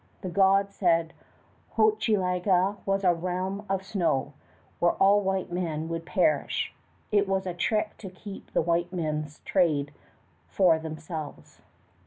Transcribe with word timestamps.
The 0.21 0.29
god 0.29 0.71
said 0.73 1.13
Hochelaga 1.77 2.77
was 2.87 3.03
a 3.03 3.13
realm 3.13 3.63
of 3.69 3.85
snow, 3.85 4.33
where 4.79 4.93
all 4.93 5.21
white 5.21 5.51
men 5.51 5.89
would 5.89 6.07
perish. 6.07 6.73
It 7.11 7.27
was 7.27 7.45
a 7.45 7.53
trick 7.53 7.97
to 7.99 8.09
keep 8.09 8.51
the 8.53 8.63
white 8.63 8.91
men's 8.91 9.41
trade 9.45 9.91
for 10.47 10.79
themselves. 10.79 11.61